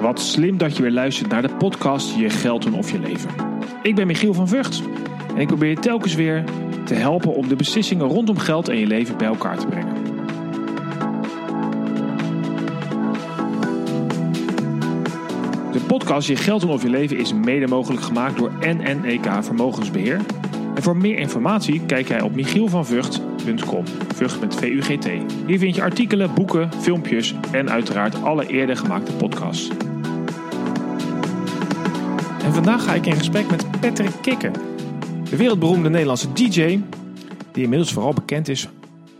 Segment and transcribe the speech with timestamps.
[0.00, 3.30] Wat slim dat je weer luistert naar de podcast Je Geld doen of Je Leven.
[3.82, 4.82] Ik ben Michiel van Vught
[5.34, 6.44] en ik probeer je telkens weer
[6.84, 9.94] te helpen om de beslissingen rondom geld en je leven bij elkaar te brengen.
[15.72, 20.20] De podcast Je Geld doen of Je Leven is mede mogelijk gemaakt door NNEK Vermogensbeheer.
[20.74, 22.34] En voor meer informatie kijk jij op
[23.52, 23.84] michielvanvugt.com.
[24.14, 25.32] Vught met V-U-G-T.
[25.46, 29.68] Hier vind je artikelen, boeken, filmpjes en uiteraard alle eerder gemaakte podcasts.
[32.42, 34.52] En vandaag ga ik in gesprek met Patrick Kikker.
[35.30, 36.80] De wereldberoemde Nederlandse DJ,
[37.52, 38.68] die inmiddels vooral bekend is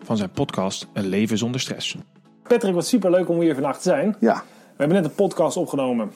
[0.03, 1.97] van zijn podcast Een Leven Zonder Stress.
[2.43, 4.17] Patrick, wat super leuk om hier vandaag te zijn.
[4.21, 6.11] Ja, We hebben net een podcast opgenomen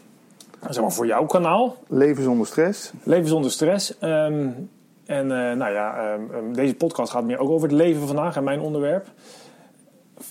[0.71, 1.77] zeg maar, voor jouw kanaal.
[1.89, 2.93] leven zonder stress.
[3.03, 3.99] Leven zonder stress.
[3.99, 4.49] Ehm,
[5.07, 8.37] en eh, nou ja, ehm, ehm, deze podcast gaat meer ook over het leven vandaag
[8.37, 9.07] en mijn onderwerp.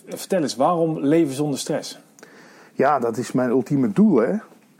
[0.08, 2.00] Vertel eens, waarom leven zonder stress?
[2.74, 4.34] Ja, dat is mijn ultieme doel, hè.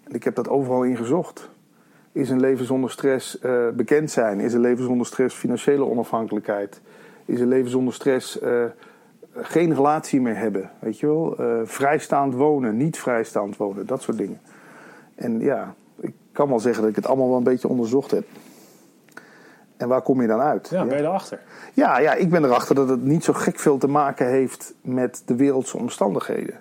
[0.08, 1.50] Ik heb dat overal in gezocht.
[2.12, 4.40] Is een leven zonder stress eh, bekend zijn?
[4.40, 6.82] Is een leven zonder stress financiële onafhankelijkheid?
[7.26, 8.64] Is een leven zonder stress eh,
[9.36, 10.70] geen relatie meer hebben?
[10.80, 11.36] Weet je wel?
[11.66, 14.40] Vrijstaand wonen, niet vrijstaand wonen, dat soort dingen.
[15.16, 18.26] En ja, ik kan wel zeggen dat ik het allemaal wel een beetje onderzocht heb.
[19.82, 20.70] En waar kom je dan uit?
[20.70, 21.40] Ja, ben je erachter?
[21.74, 25.24] Ja, ja, ik ben erachter dat het niet zo gek veel te maken heeft met
[25.26, 26.56] de wereldse omstandigheden.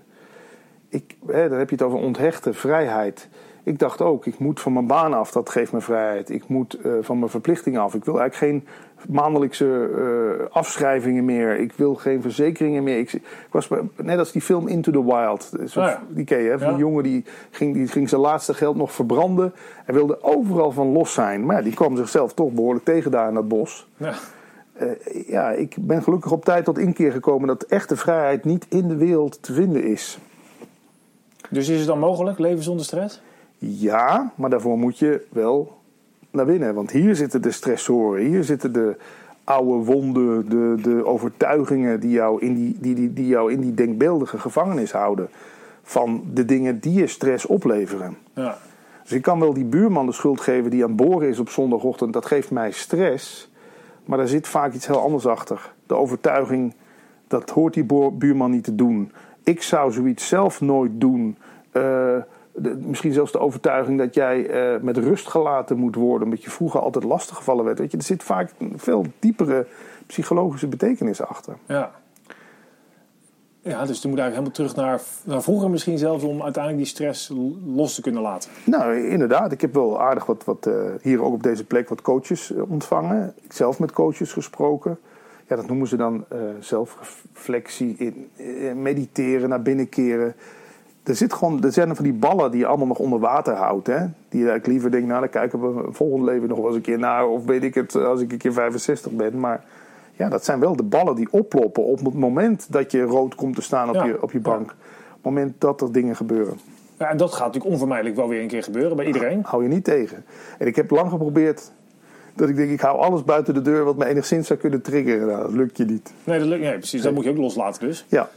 [0.88, 3.28] Ik, hè, dan heb je het over onthechte vrijheid.
[3.62, 6.30] Ik dacht ook, ik moet van mijn baan af, dat geeft me vrijheid.
[6.30, 7.94] Ik moet eh, van mijn verplichtingen af.
[7.94, 8.66] Ik wil eigenlijk geen
[9.14, 9.90] maandelijkse
[10.48, 11.58] eh, afschrijvingen meer.
[11.58, 12.98] Ik wil geen verzekeringen meer.
[12.98, 15.50] Ik, ik was net als die film Into the Wild.
[15.66, 16.02] Zo- Oh ja.
[16.08, 16.58] Die ken je, hè?
[16.58, 16.72] Van Ja.
[16.72, 19.52] die jongen die ging, die ging zijn laatste geld nog verbranden.
[19.84, 21.46] Hij wilde overal van los zijn.
[21.46, 23.88] Maar ja, die kwam zichzelf toch behoorlijk tegen daar in dat bos.
[23.96, 24.12] Ja.
[24.72, 24.88] Eh,
[25.28, 28.96] ja, ik ben gelukkig op tijd tot inkeer gekomen dat echte vrijheid niet in de
[28.96, 30.18] wereld te vinden is.
[31.50, 33.22] Dus is het dan mogelijk, leven zonder stress?
[33.62, 35.78] Ja, maar daarvoor moet je wel
[36.30, 36.74] naar binnen.
[36.74, 38.96] Want hier zitten de stressoren, hier zitten de
[39.44, 43.74] oude wonden, de, de overtuigingen die jou, in die, die, die, die jou in die
[43.74, 45.28] denkbeeldige gevangenis houden.
[45.82, 48.16] Van de dingen die je stress opleveren.
[48.34, 48.58] Ja.
[49.02, 51.48] Dus ik kan wel die buurman de schuld geven die aan het boren is op
[51.48, 52.12] zondagochtend.
[52.12, 53.50] Dat geeft mij stress.
[54.04, 55.72] Maar daar zit vaak iets heel anders achter.
[55.86, 56.74] De overtuiging,
[57.26, 59.12] dat hoort die buurman niet te doen.
[59.42, 61.36] Ik zou zoiets zelf nooit doen.
[61.70, 62.16] Eh,
[62.54, 66.24] de- misschien zelfs de overtuiging dat jij eh, met rust gelaten moet worden.
[66.24, 67.78] Omdat je vroeger altijd lastiggevallen werd.
[67.78, 69.66] Weet je, er zit vaak een veel diepere
[70.06, 71.56] psychologische betekenis achter.
[71.66, 71.90] Ja.
[73.62, 76.24] Ja, dus toen moet eigenlijk helemaal terug naar, naar vroeger misschien zelfs...
[76.24, 77.32] om uiteindelijk die stress
[77.74, 78.50] los te kunnen laten.
[78.64, 79.52] Nou, inderdaad.
[79.52, 82.70] Ik heb wel aardig wat, wat eh, hier ook op deze plek wat coaches eh,
[82.70, 83.34] ontvangen.
[83.42, 84.98] Ik zelf met coaches gesproken.
[85.46, 86.24] Ja, dat noemen ze dan
[86.60, 88.30] zelfreflectie, in,
[88.82, 90.34] mediteren, naar binnen keren.
[91.10, 93.86] Er, zit gewoon, er zijn van die ballen die je allemaal nog onder water houdt.
[93.86, 93.98] Hè?
[93.98, 96.82] Die je eigenlijk liever denkt, nou, daar kijken we volgend leven nog wel eens een
[96.82, 97.26] keer naar.
[97.28, 99.40] Of weet ik het, als ik een keer 65 ben.
[99.40, 99.64] Maar
[100.16, 103.54] ja, dat zijn wel de ballen die oploppen op het moment dat je rood komt
[103.54, 104.04] te staan op, Ja.
[104.04, 104.70] je, op je bank.
[104.70, 104.76] Op
[105.10, 106.58] het moment dat er dingen gebeuren.
[106.98, 109.40] Ja, en dat gaat natuurlijk onvermijdelijk wel weer een keer gebeuren bij iedereen.
[109.44, 110.24] hou je niet tegen.
[110.58, 111.70] En ik heb lang geprobeerd
[112.34, 115.26] dat ik denk, ik hou alles buiten de deur wat me enigszins zou kunnen triggeren.
[115.26, 116.12] Nou, dat lukt je niet.
[116.24, 117.02] Nee, dat lukt, nee precies.
[117.02, 118.04] Dat moet je ook loslaten dus.
[118.08, 118.28] Ja,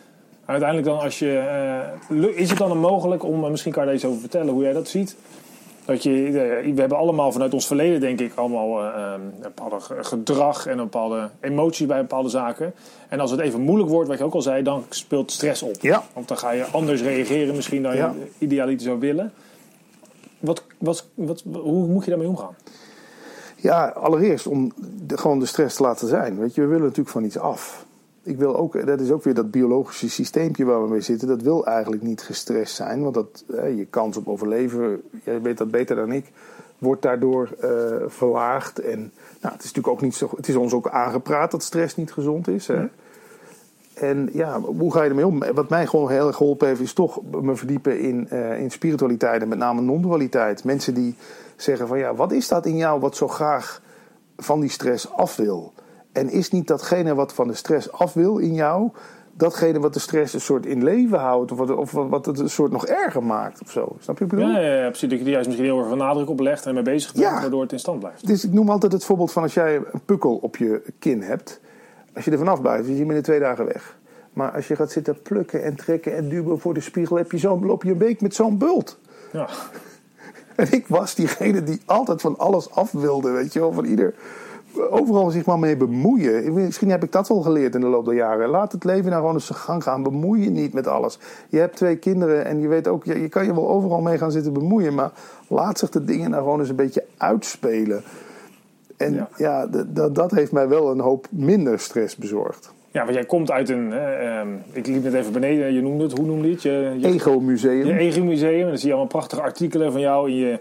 [0.46, 1.38] Uiteindelijk dan als je...
[2.10, 3.44] eh, is het dan mogelijk om...
[3.44, 5.16] eh, Misschien kan je daar iets over vertellen hoe jij dat ziet.
[5.86, 9.34] Dat je, eh, we hebben allemaal vanuit ons verleden denk ik allemaal eh, eh, een
[9.42, 12.74] bepaalde ge- gedrag en een bepaalde emotie bij bepaalde zaken.
[13.10, 15.76] En als het even moeilijk wordt, wat je ook al zei, dan speelt stress op.
[15.82, 16.04] Ja.
[16.14, 18.14] Want dan ga je anders reageren misschien dan Ja.
[18.20, 19.34] je idealiter zou willen.
[20.40, 22.56] Wat, wat, wat, hoe moet je daarmee omgaan?
[23.56, 24.72] ja allereerst om
[25.06, 26.40] de, gewoon de stress te laten zijn.
[26.40, 27.86] Weet je, we willen natuurlijk van iets af.
[28.24, 31.28] Ik wil ook, dat is ook weer dat biologische systeempje waar we mee zitten.
[31.28, 33.02] Dat wil eigenlijk niet gestrest zijn.
[33.02, 36.32] Want dat, eh, je kans op overleven, jij weet dat beter dan ik,
[36.78, 37.70] wordt daardoor eh,
[38.08, 38.80] verlaagd.
[38.80, 39.00] En
[39.42, 40.30] nou, het is natuurlijk ook niet zo.
[40.36, 42.68] Het is ons ook aangepraat dat stress niet gezond is.
[42.68, 42.86] Hè?
[43.94, 45.44] En ja, hoe ga je ermee om?
[45.54, 49.42] Wat mij gewoon heel erg geholpen heeft, is toch me verdiepen in, eh, in spiritualiteit
[49.42, 50.64] en met name non-dualiteit.
[50.64, 51.16] Mensen die
[51.56, 53.82] zeggen van ja, wat is dat in jou wat zo graag
[54.38, 55.74] van die stress af wil?
[56.14, 58.90] En is niet datgene wat van de stress af wil in jou,
[59.34, 62.50] datgene wat de stress een soort in leven houdt, of wat, of wat het een
[62.50, 63.96] soort nog erger maakt of zo?
[64.00, 64.54] Snap je wat ik bedoel?
[64.54, 65.10] Ja, ja, ja, precies.
[65.10, 67.26] Dat je er juist misschien heel erg veel nadruk op legt en mee bezig bent,
[67.26, 67.42] Ja.
[67.42, 68.28] waardoor het in stand blijft.
[68.28, 71.60] Dus ik noem altijd het voorbeeld van als jij een pukkel op je kin hebt.
[72.16, 73.98] Als je er vanaf blijft, is je binnen twee dagen weg.
[74.34, 77.38] Maar als je gaat zitten plukken en trekken en duwen voor de spiegel, heb je
[77.38, 79.00] zo'n, loop je een week met zo'n bult.
[79.32, 79.48] Ja.
[80.56, 84.14] En ik was diegene die altijd van alles af wilde, weet je wel, van ieder
[84.90, 86.54] overal zich maar mee bemoeien.
[86.54, 88.50] Misschien heb ik dat wel geleerd in de loop der jaren.
[88.50, 90.04] Laat het leven nou gewoon eens zijn gang gaan.
[90.04, 91.20] Bemoei je niet met alles.
[91.50, 94.18] Je hebt twee kinderen en je weet ook, je, je kan je wel overal mee
[94.18, 94.94] gaan zitten bemoeien.
[94.94, 95.12] Maar
[95.48, 98.04] laat zich de dingen nou gewoon eens een beetje uitspelen.
[98.98, 99.68] En ja, Ja.
[99.88, 102.74] dat, dat heeft mij wel een hoop minder stress bezorgd.
[102.92, 103.94] Ja, want jij komt uit een...
[103.94, 106.62] eh, ehm, ik liep net even beneden, je noemde het, hoe noemde je het?
[106.62, 107.86] Je, je, Ego-museum.
[107.86, 108.62] je ego-museum.
[108.62, 110.30] En dan zie je allemaal prachtige artikelen van jou.
[110.30, 110.60] En je,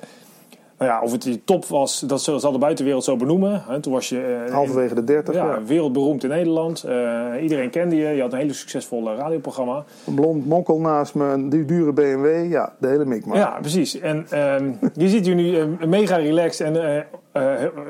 [0.85, 3.63] ja, of het je top was, dat zal de buitenwereld zo benoemen.
[3.69, 6.83] Hè, toen was je eh, Halverwege de 30 ja, wereldberoemd in Nederland.
[6.85, 8.09] Eh, iedereen kende je.
[8.09, 9.85] Je had een hele succesvolle radioprogramma.
[10.07, 12.51] Een blond mokkel naast me, een du- dure BMW.
[12.51, 13.37] Ja, de hele mikmak.
[13.37, 13.99] Ja, precies.
[14.01, 17.05] En ehm, je ziet je nu eh, mega relaxed en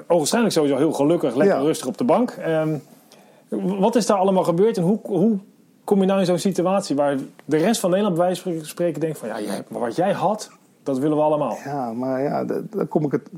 [0.07, 1.63] ogenschijnlijk sowieso heel gelukkig, lekker Ja.
[1.63, 2.31] rustig op de bank.
[2.31, 2.75] Ehm,
[3.79, 5.39] wat is daar allemaal gebeurd en hoe, hoe
[5.85, 9.01] kom je nou in zo'n situatie waar de rest van Nederland bij wijze van spreken
[9.01, 10.51] denkt van ja, jij, wat jij had,
[10.83, 11.57] dat willen we allemaal.
[11.65, 13.29] Ja, maar ja, da- dan kom ik het,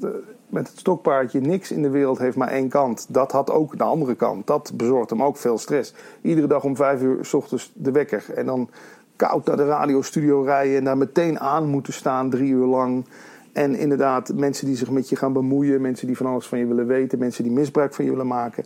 [0.46, 1.40] met het stokpaardje.
[1.40, 3.06] Niks in de wereld heeft maar één kant.
[3.08, 4.46] Dat had ook de andere kant.
[4.46, 5.94] Dat bezorgt hem ook veel stress.
[6.20, 8.24] Iedere dag om vijf uur s ochtends de wekker.
[8.34, 8.68] En dan
[9.16, 10.76] koud naar de radiostudio rijden.
[10.76, 13.04] En daar meteen aan moeten staan, drie uur lang.
[13.52, 15.80] En inderdaad, mensen die zich met je gaan bemoeien.
[15.80, 17.18] Mensen die van alles van je willen weten.
[17.18, 18.64] Mensen die misbruik van je willen maken.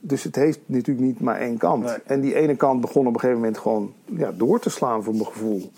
[0.00, 1.84] Dus het heeft natuurlijk niet maar één kant.
[1.84, 1.96] Nee.
[2.04, 5.12] En die ene kant begon op een gegeven moment gewoon ja, door te slaan voor
[5.12, 5.70] mijn gevoel.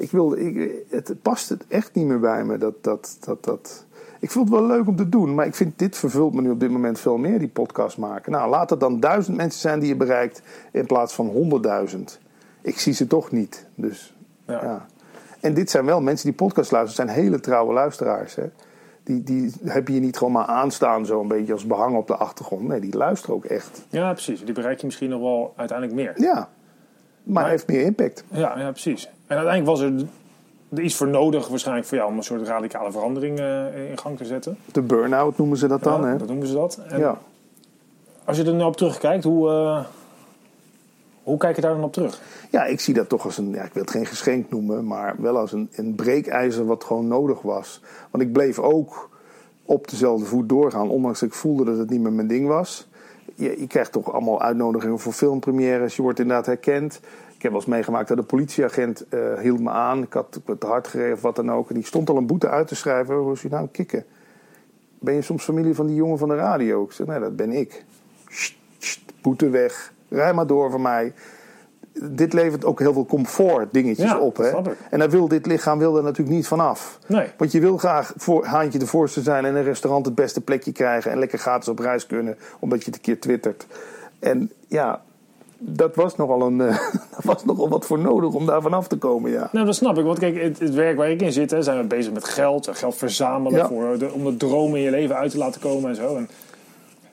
[0.00, 2.58] Ik wilde, ik, het past het echt niet meer bij me.
[2.58, 3.84] Dat, dat, dat, dat.
[4.20, 6.50] Ik vond het wel leuk om te doen, maar ik vind dit vervult me nu
[6.50, 8.32] op dit moment veel meer, die podcast maken.
[8.32, 10.42] Nou, laat het dan duizend mensen zijn die je bereikt
[10.72, 12.18] in plaats van honderdduizend.
[12.62, 13.66] Ik zie ze toch niet.
[13.74, 14.14] Dus,
[14.46, 14.62] Ja.
[14.62, 14.86] ja.
[15.40, 18.34] En dit zijn wel mensen die podcast luisteren, zijn hele trouwe luisteraars.
[18.34, 18.44] Hè?
[19.02, 22.16] Die, die heb je niet gewoon maar aanstaan, zo een beetje als behang op de
[22.16, 22.68] achtergrond.
[22.68, 23.82] Nee, die luisteren ook echt.
[23.88, 24.44] Ja, precies.
[24.44, 26.12] Die bereik je misschien nog wel uiteindelijk meer.
[26.22, 26.48] Ja, maar,
[27.42, 28.24] Maar- heeft meer impact.
[28.30, 29.10] Ja, ja, precies.
[29.30, 30.06] En uiteindelijk was er,
[30.76, 34.16] er iets voor nodig waarschijnlijk voor jou om een soort radicale verandering eh, in gang
[34.16, 34.58] te zetten.
[34.72, 36.00] De burn-out noemen ze dat dan.
[36.00, 36.16] Ja, hè?
[36.16, 36.80] dat noemen ze dat.
[36.88, 37.18] En Ja.
[38.24, 39.84] Als je er nou op terugkijkt, hoe, eh,
[41.22, 42.20] hoe kijk je daar dan op terug?
[42.50, 45.14] Ja, ik zie dat toch als een, ja, ik wil het geen geschenk noemen, maar
[45.18, 47.80] wel als een, een breekijzer wat gewoon nodig was.
[48.10, 49.10] Want ik bleef ook
[49.64, 52.88] op dezelfde voet doorgaan, ondanks dat ik voelde dat het niet meer mijn ding was.
[53.34, 57.00] Je, je krijgt toch allemaal uitnodigingen voor filmpremières, je wordt inderdaad herkend.
[57.40, 60.02] Ik heb wel eens meegemaakt dat een politieagent eh, hield me aan.
[60.02, 61.68] Ik had te hard gereden of wat dan ook.
[61.68, 63.14] En die stond al een boete uit te schrijven.
[63.14, 64.04] Hoe is je nou kikken?
[64.98, 66.84] Ben je soms familie van die jongen van de radio?
[66.84, 67.84] Ik zeg, nee, dat ben ik.
[68.28, 69.92] Sst, sst, boete weg.
[70.08, 71.12] Rij maar door van mij
[71.92, 74.36] dit levert ook heel veel comfort dingetjes Ja, op.
[74.36, 74.50] Hè?
[74.90, 76.98] En daar wil dit lichaam wil er natuurlijk niet vanaf.
[77.06, 77.28] Nee.
[77.36, 80.40] Want je wil graag voor, haantje de voorste zijn en in een restaurant het beste
[80.40, 83.66] plekje krijgen en lekker gratis op reis kunnen, omdat je het een keer twittert.
[84.18, 85.02] En ja,
[85.62, 89.30] dat was nogal, een, daar was nogal wat voor nodig om daar vanaf te komen.
[89.30, 89.48] Ja.
[89.52, 90.04] Nou, dat snap ik.
[90.04, 92.68] Want kijk, het, het werk waar ik in zit, hè, zijn we bezig met geld.
[92.72, 93.68] Geld verzamelen Ja.
[93.68, 96.16] voor de, om de dromen in je leven uit te laten komen en zo.
[96.16, 96.28] En,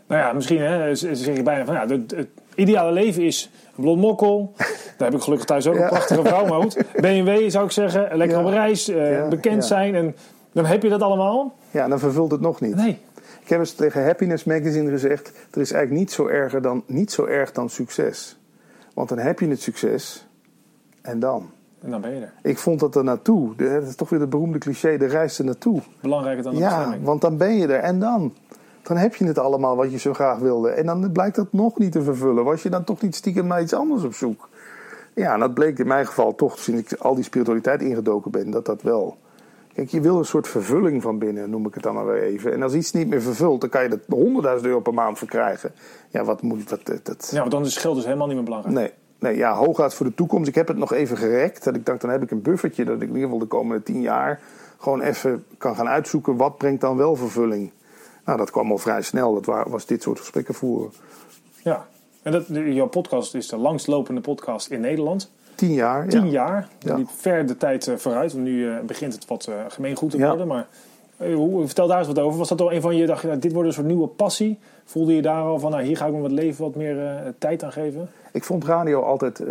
[0.07, 3.83] nou ja, misschien hè, zeg je bijna van ja, het, het ideale leven is een
[3.83, 4.53] blond mokkel.
[4.97, 6.45] Daar heb ik gelukkig thuis ook een prachtige vrouw.
[6.45, 8.17] Maar goed, BMW zou ik zeggen.
[8.17, 8.43] Lekker Ja.
[8.45, 9.95] op reis, eh, bekend zijn.
[9.95, 10.15] En
[10.51, 11.55] dan heb je dat allemaal.
[11.71, 12.75] ja, dan vervult het nog niet.
[12.75, 12.97] Nee.
[13.41, 17.11] Ik heb eens tegen Happiness Magazine gezegd: er is eigenlijk niet zo, erger dan, niet
[17.11, 18.36] zo erg dan succes.
[18.97, 20.27] Want dan heb je het succes
[21.01, 21.49] en dan.
[21.81, 22.33] En dan ben je er.
[22.41, 23.55] Ik vond dat er naartoe.
[23.55, 25.81] Dat is toch weer het beroemde cliché: de reis er naartoe.
[26.01, 27.03] Belangrijker dan de Ja, bestemming.
[27.03, 28.33] want dan ben je er en dan.
[28.81, 30.69] Dan heb je het allemaal wat je zo graag wilde.
[30.69, 32.43] En dan blijkt dat nog niet te vervullen.
[32.43, 34.49] Was je dan toch niet stiekem naar iets anders op zoek?
[35.13, 38.51] Ja, en dat bleek in mijn geval toch, sinds ik al die spiritualiteit ingedoken ben,
[38.51, 39.17] dat dat wel.
[39.77, 42.53] Kijk, je wil een soort vervulling van binnen, noem ik het dan maar weer even.
[42.53, 43.99] En als iets niet meer vervult, dan kan je dat
[44.59, 45.71] 100.000 euro per maand verkrijgen.
[46.09, 46.85] Ja, wat moet dat?
[46.85, 48.75] dat, dat Ja, want dan is geld dus helemaal niet meer belangrijk.
[48.75, 50.47] Nee, nee, ja, hooguit voor de toekomst.
[50.49, 51.63] Ik heb het nog even gerekt.
[51.63, 53.83] Dat ik dacht, dan heb ik een buffertje dat ik in ieder geval de komende
[53.83, 54.41] tien jaar
[54.77, 56.35] gewoon even kan gaan uitzoeken.
[56.37, 57.71] Wat brengt dan wel vervulling?
[58.25, 59.33] Nou, dat kwam al vrij snel.
[59.33, 60.91] Dat wa- was dit soort gesprekken voeren.
[61.63, 61.87] Ja.
[62.21, 65.31] En dat, jouw podcast is de langstlopende podcast in Nederland.
[65.57, 66.07] Tien jaar.
[66.07, 66.31] Tien ja.
[66.31, 66.67] jaar.
[66.79, 66.95] Ja.
[66.95, 68.33] liep ver de tijd eh, vooruit.
[68.33, 70.47] Want nu eh, begint het wat eh, gemeengoed te worden.
[70.47, 70.67] Maar
[71.17, 72.37] hoe, vertel daar eens wat over.
[72.37, 74.59] Was dat al een van je, dacht je, nou, dit wordt een soort nieuwe passie?
[74.85, 77.63] Voelde je daar al van, nou, hier ga ik me wat leven wat meer tijd
[77.63, 78.09] aan geven?
[78.31, 79.43] Ik vond radio altijd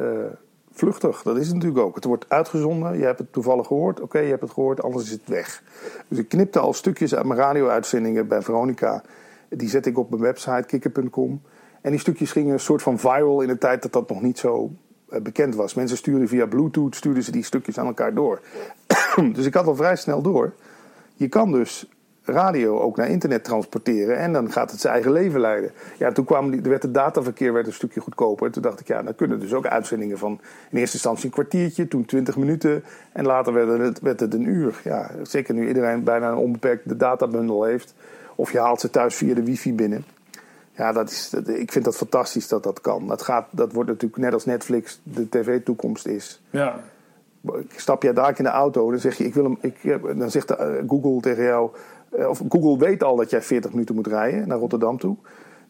[0.73, 1.23] vluchtig.
[1.23, 1.95] Dat is het natuurlijk ook.
[1.95, 2.99] Het wordt uitgezonden.
[2.99, 4.01] Je hebt het toevallig gehoord.
[4.01, 4.83] Oké, je hebt het gehoord.
[4.83, 5.63] Anders is het weg.
[6.09, 9.03] Dus ik knipte al stukjes uit mijn radio-uitzendingen bij Veronica.
[9.49, 11.43] Die zette ik op mijn website, kikker.com.
[11.81, 14.39] En die stukjes gingen een soort van viral in de tijd dat dat nog niet
[14.39, 14.71] zo
[15.09, 15.75] bekend was.
[15.75, 18.41] Mensen stuurden via Bluetooth stuurden ze die stukjes aan elkaar door.
[19.35, 20.53] dus ik had al vrij snel door.
[21.15, 21.89] Je kan dus
[22.27, 25.71] radio ook naar internet transporteren en dan gaat het zijn eigen leven leiden.
[25.99, 28.51] Ja, toen kwam die, er werd het dataverkeer werd een stukje goedkoper.
[28.51, 31.89] Toen dacht ik, ja, dan kunnen dus ook uitzendingen van in eerste instantie een kwartiertje,
[31.89, 34.81] toen 20 minuten en later werd het, werd het een uur.
[34.85, 37.95] Ja, zeker nu iedereen bijna een onbeperkte databundel heeft.
[38.35, 40.05] Of je haalt ze thuis via de wifi binnen.
[40.77, 43.07] Ja, dat is, dat- ik vind dat fantastisch dat dat kan.
[43.07, 46.41] Dat, gaat, dat wordt natuurlijk net als Netflix de tv-toekomst is.
[46.51, 46.81] Ja,
[47.77, 50.51] Stap jij daar in de auto, dan zeg je, ik wil hem, ik, dan zegt
[50.51, 51.71] eh, Google tegen jou,
[52.11, 55.17] eh, of Google weet al dat jij 40 minuten moet rijden naar Rotterdam toe.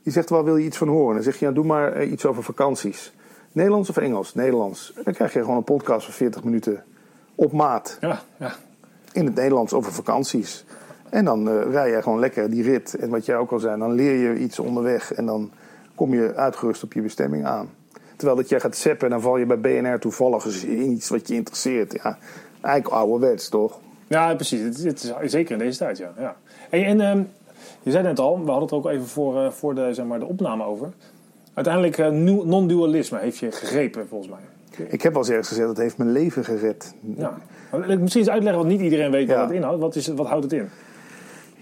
[0.02, 1.14] Die zegt, waar wil je iets van horen?
[1.14, 3.12] Dan zeg je, ja, doe maar eh, iets over vakanties.
[3.52, 4.34] Nederlands of Engels?
[4.34, 4.92] Nederlands.
[5.04, 6.84] Dan krijg je gewoon een podcast van 40 minuten
[7.34, 8.54] op maat ja, ja.
[9.12, 10.64] in het Nederlands over vakanties.
[11.10, 12.94] En dan eh, rij je gewoon lekker die rit.
[12.94, 15.12] En wat jij ook al zei, dan leer je iets onderweg.
[15.12, 15.50] En dan
[15.94, 17.68] kom je uitgerust op je bestemming aan.
[18.16, 21.28] Terwijl dat jij gaat zappen en dan val je bij BNR toevallig in iets wat
[21.28, 21.92] je interesseert.
[21.92, 22.18] Ja,
[22.60, 23.78] eigenlijk ouderwets, toch?
[24.06, 24.60] Ja, precies.
[24.60, 26.12] Het, het is zeker in deze tijd, ja.
[26.18, 26.36] ja.
[26.70, 27.22] En, en ehm,
[27.82, 30.18] je zei net al, we hadden het ook even voor, eh, voor de, zeg maar,
[30.18, 30.92] de opname over.
[31.54, 32.08] Uiteindelijk, eh,
[32.44, 34.40] non-dualisme heeft je gegrepen, volgens mij.
[34.88, 36.94] Ik heb wel eens ergens gezegd, dat heeft mijn leven gered.
[37.16, 37.38] Ja.
[37.72, 39.42] Misschien eens uitleggen, want niet iedereen weet wat Ja.
[39.42, 39.80] het inhoudt.
[39.80, 40.68] Wat, is, wat houdt het in?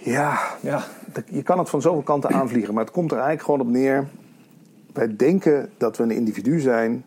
[0.04, 0.84] Ja, Ja,
[1.26, 2.74] je kan het van zoveel kanten aanvliegen.
[2.74, 4.08] Maar het komt er eigenlijk gewoon op neer.
[4.92, 7.04] Wij denken dat we een individu zijn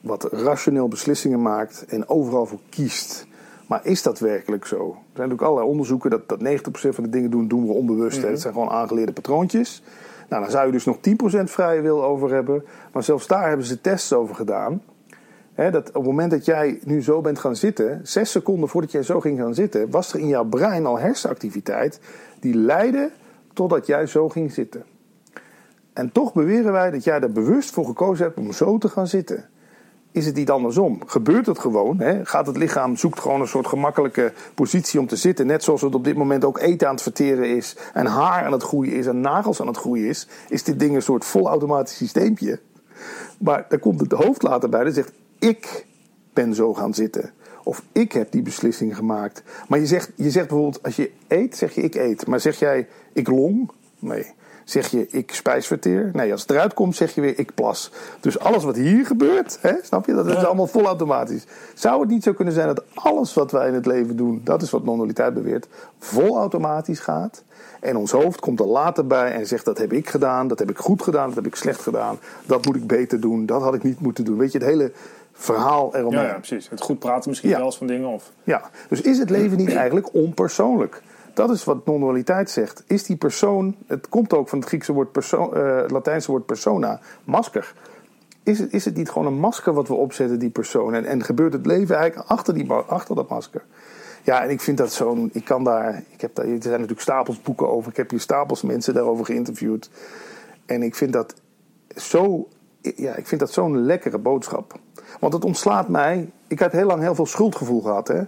[0.00, 3.26] wat rationeel beslissingen maakt en overal voor kiest.
[3.68, 4.76] Maar is dat werkelijk zo?
[4.76, 8.22] Er zijn natuurlijk allerlei onderzoeken dat, dat 90% van de dingen doen, doen we onbewust.
[8.22, 9.82] Het zijn gewoon aangeleerde patroontjes.
[10.28, 11.00] Nou, dan zou je dus nog 10%
[11.44, 12.64] vrije wil over hebben.
[12.92, 14.82] Maar zelfs daar hebben ze tests over gedaan.
[15.56, 19.02] Dat op het moment dat jij nu zo bent gaan zitten, zes seconden voordat jij
[19.02, 22.00] zo ging gaan zitten, was er in jouw brein al hersenactiviteit
[22.40, 23.10] die leidde
[23.52, 24.84] totdat jij zo ging zitten.
[25.92, 29.06] En toch beweren wij dat jij er bewust voor gekozen hebt om zo te gaan
[29.06, 29.48] zitten.
[30.10, 31.02] Is het niet andersom?
[31.06, 32.02] Gebeurt het gewoon?
[32.22, 35.94] Gaat het lichaam zoekt gewoon een soort gemakkelijke positie om te zitten, net zoals het
[35.94, 39.06] op dit moment ook eten aan het verteren is, en haar aan het groeien is,
[39.06, 42.60] en nagels aan het groeien is, is dit ding een soort volautomatisch systeempje.
[43.38, 44.84] Maar dan komt het hoofd later bij.
[44.84, 45.86] Dan zegt: Ik
[46.32, 47.30] ben zo gaan zitten.
[47.62, 49.42] Of ik heb die beslissing gemaakt.
[49.68, 52.26] Maar je zegt, je zegt bijvoorbeeld: Als je eet, zeg je ik eet.
[52.26, 53.70] Maar zeg jij ik long?
[53.98, 54.34] Nee.
[54.64, 56.10] Zeg je ik spijsverteer?
[56.12, 57.92] Nee, als het eruit komt, zeg je weer ik plas.
[58.20, 60.14] Dus alles wat hier gebeurt, hè, snap je?
[60.14, 60.42] Dat is Ja.
[60.42, 61.44] allemaal volautomatisch.
[61.74, 64.62] Zou het niet zo kunnen zijn dat alles wat wij in het leven doen, dat
[64.62, 67.42] is wat non-dualiteit beweert, volautomatisch gaat?
[67.80, 70.70] En ons hoofd komt er later bij en zegt: Dat heb ik gedaan, dat heb
[70.70, 73.74] ik goed gedaan, dat heb ik slecht gedaan, dat moet ik beter doen, dat had
[73.74, 74.38] ik niet moeten doen.
[74.38, 74.92] Weet je, het hele
[75.36, 76.22] verhaal eromheen.
[76.22, 76.68] ja, ja, precies.
[76.68, 77.56] Het goed praten misschien Ja.
[77.56, 78.08] wel eens van dingen.
[78.08, 78.32] Of...
[78.44, 81.02] Ja, dus is het leven niet eigenlijk onpersoonlijk?
[81.34, 82.84] Dat is wat non-dualiteit zegt.
[82.86, 86.46] Is die persoon, het komt ook van het Griekse woord persoon, eh, het Latijnse woord
[86.46, 87.74] persona, masker.
[88.42, 90.94] Is het, is het niet gewoon een masker wat we opzetten, die persoon?
[90.94, 93.62] En, en gebeurt het leven eigenlijk achter, die, achter dat masker?
[94.22, 95.30] Ja, en ik vind dat zo'n.
[95.32, 96.02] Ik kan daar.
[96.10, 96.44] Ik heb daar.
[96.44, 97.90] Er zijn natuurlijk stapels boeken over.
[97.90, 99.90] Ik heb hier stapels mensen daarover geïnterviewd.
[100.66, 101.34] En ik vind dat
[101.96, 102.48] zo.
[102.96, 104.78] Ja, ik vind dat zo'n lekkere boodschap.
[105.20, 106.30] Want het ontslaat mij.
[106.46, 108.08] Ik had heel lang heel veel schuldgevoel gehad.
[108.08, 108.22] Hè?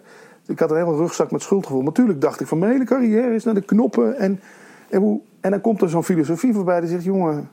[0.46, 1.82] Ik had een hele rugzak met schuldgevoel.
[1.82, 4.16] Natuurlijk dacht ik van mijn hele carrière is naar de knoppen.
[4.16, 4.40] En,
[4.88, 7.50] en, hoe, en dan komt er zo'n filosofie voorbij die zegt: jongen,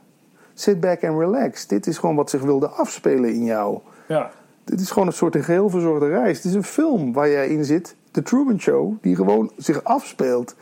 [0.54, 1.66] sit back and relax.
[1.66, 3.78] Dit is gewoon wat zich wilde afspelen in jou.
[4.08, 4.30] Ja.
[4.64, 6.36] Dit is gewoon een soort een geheel verzorgde reis.
[6.36, 7.96] Het is een film waar jij in zit.
[8.10, 8.94] The Truman Show.
[9.00, 10.54] Die gewoon zich afspeelt.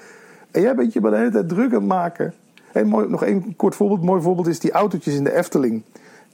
[0.50, 2.34] En jij bent je maar de hele tijd druk aan het maken.
[2.72, 4.02] En mooi, nog één kort voorbeeld.
[4.02, 5.82] Mooi voorbeeld is die autootjes in de Efteling.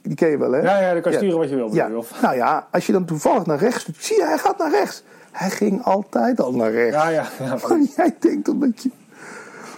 [0.01, 0.59] Die ken je wel, hè?
[0.59, 1.73] Ja, ja, dan kan je sturen wat je wil.
[1.73, 4.57] Ja, of- nou ja, als je dan toevallig naar rechts doet, zie je, hij gaat
[4.57, 5.03] naar rechts.
[5.31, 6.95] Hij ging altijd al naar rechts.
[6.95, 7.25] ja, ja.
[7.39, 7.57] ja.
[7.67, 8.89] Maar jij denkt omdat je.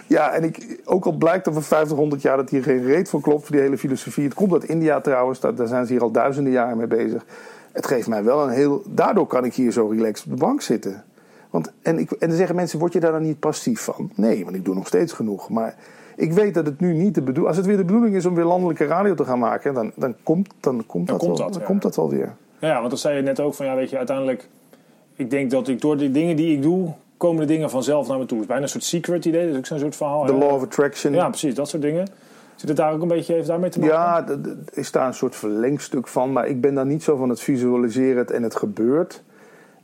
[0.06, 3.20] Ja, en ik, ook al blijkt over 50, 100 jaar dat hier geen reet van
[3.20, 4.24] klopt voor die hele filosofie.
[4.24, 7.24] Het komt uit India trouwens, daar, daar zijn ze hier al duizenden jaren mee bezig.
[7.72, 8.82] Het geeft mij wel een heel.
[8.86, 11.04] Daardoor kan ik hier zo relaxed op de bank zitten.
[11.50, 14.10] Want, en, ik, en dan zeggen mensen: word je daar dan niet passief van?
[14.14, 15.48] Nee, want ik doe nog steeds genoeg.
[15.48, 15.74] Maar
[16.16, 18.34] ik weet dat het nu niet de bedoeling Als het weer de bedoeling is om
[18.34, 21.46] weer landelijke radio te gaan maken, dan, dan, komt, dan, komt, Dan dat, komt wel,
[21.46, 21.68] dat, dan ja.
[21.68, 22.34] komt dat wel weer.
[22.58, 24.48] Ja, want dan zei je net ook van ja, weet je, uiteindelijk.
[25.16, 28.18] Ik denk dat ik door de dingen die ik doe, komen de dingen vanzelf naar
[28.18, 28.32] me toe.
[28.38, 30.26] Het is bijna een soort secret idee, dat is ook zo'n soort verhaal.
[30.26, 31.12] The law of attraction.
[31.12, 32.06] Ja, precies, dat soort dingen.
[32.54, 33.94] Zit het daar ook een beetje, heeft daarmee te maken?
[33.94, 36.32] Ja, d- is daar een soort verlengstuk van.
[36.32, 39.22] Maar ik ben daar niet zo van het visualiseren en het gebeurt.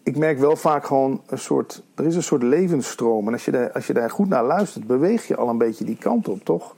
[0.03, 1.83] Ik merk wel vaak gewoon een soort...
[1.95, 3.27] Er is een soort levensstroom.
[3.27, 5.85] En als je, daar, als je daar goed naar luistert, beweeg je al een beetje
[5.85, 6.75] die kant op, toch?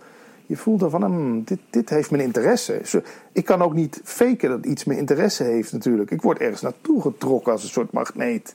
[0.46, 3.02] Je voelt dan van, hmm, dit, dit heeft mijn interesse.
[3.32, 6.10] Ik kan ook niet faken dat iets mijn interesse heeft natuurlijk.
[6.10, 8.54] Ik word ergens naartoe getrokken als een soort magneet.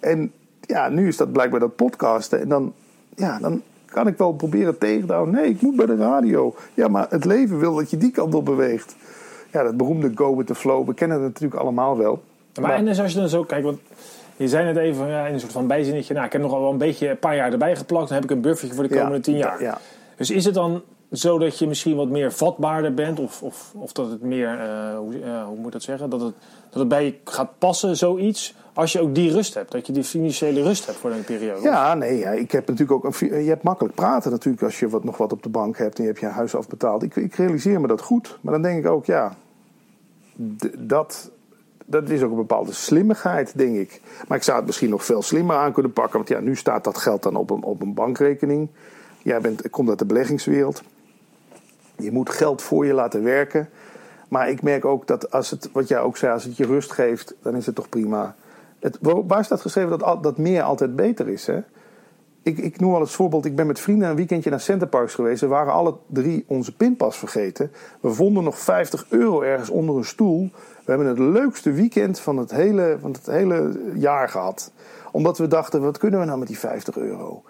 [0.00, 2.40] En ja, nu is dat blijkbaar dat podcasten.
[2.40, 2.72] En dan,
[3.14, 5.34] ja, dan kan ik wel proberen tegen te houden.
[5.34, 6.54] Nee, ik moet bij de radio.
[6.74, 8.96] Ja, maar het leven wil dat je die kant op beweegt.
[9.52, 10.86] Ja, dat beroemde go with the flow.
[10.86, 12.22] We kennen het natuurlijk allemaal wel.
[12.60, 13.78] Maar en dus als je dan zo kijkt, want
[14.36, 16.70] je zei net even ja, in een soort van bijzinnetje, nou, ik heb nog wel
[16.70, 19.20] een beetje een paar jaar erbij geplakt, dan heb ik een buffertje voor de komende
[19.20, 19.62] tien jaar.
[19.62, 19.78] ja.
[20.16, 23.20] Dus is het dan zodat je misschien wat meer vatbaarder bent?
[23.20, 26.10] Of, of, of dat het meer, uh, hoe, uh, hoe moet dat zeggen?
[26.10, 26.34] Dat het,
[26.70, 28.54] dat het bij je gaat passen, zoiets.
[28.72, 31.62] Als je ook die rust hebt, dat je die financiële rust hebt voor een periode.
[31.62, 33.20] Ja, nee, ja, ik heb natuurlijk ook.
[33.20, 35.96] Een, je hebt makkelijk praten natuurlijk als je wat, nog wat op de bank hebt
[35.96, 37.02] en je hebt je huis afbetaald.
[37.02, 38.38] Ik, ik realiseer me dat goed.
[38.40, 39.34] Maar dan denk ik ook, ja,
[40.78, 41.30] dat,
[41.86, 44.00] dat is ook een bepaalde slimmigheid, denk ik.
[44.28, 46.16] Maar ik zou het misschien nog veel slimmer aan kunnen pakken.
[46.16, 48.68] Want ja, nu staat dat geld dan op een, op een bankrekening.
[49.22, 50.82] Jij bent, komt uit de beleggingswereld.
[51.96, 53.68] Je moet geld voor je laten werken.
[54.28, 56.92] Maar ik merk ook dat als het, wat jij ook zei, als het je rust
[56.92, 58.34] geeft, dan is het toch prima.
[58.78, 61.46] Het, waar staat geschreven dat, dat meer altijd beter is?
[61.46, 61.60] Hè?
[62.46, 65.40] Ik, ik noem al het voorbeeld, ik ben met vrienden een weekendje naar Centerparks geweest.
[65.40, 67.72] We waren alle drie onze pinpas vergeten.
[68.00, 70.50] We vonden nog 50 euro ergens onder een stoel.
[70.84, 74.72] We hebben het leukste weekend van het hele, van het hele jaar gehad.
[75.12, 77.42] Omdat we dachten, wat kunnen we nou met die 50 euro?